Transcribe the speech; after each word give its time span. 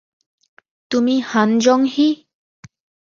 তুমি 0.91 1.15
হান 1.21 1.49
জং-হি? 1.59 2.07